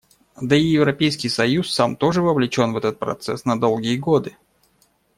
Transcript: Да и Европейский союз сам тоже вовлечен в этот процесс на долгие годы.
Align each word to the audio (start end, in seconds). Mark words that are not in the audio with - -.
Да 0.41 0.55
и 0.55 0.63
Европейский 0.65 1.29
союз 1.29 1.71
сам 1.71 1.95
тоже 1.95 2.23
вовлечен 2.23 2.73
в 2.73 2.77
этот 2.77 2.97
процесс 2.97 3.45
на 3.45 3.59
долгие 3.61 3.97
годы. 3.97 4.35